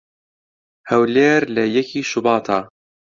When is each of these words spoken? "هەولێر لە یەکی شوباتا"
"هەولێر 0.89 1.41
لە 1.55 1.63
یەکی 1.77 2.01
شوباتا" 2.11 2.59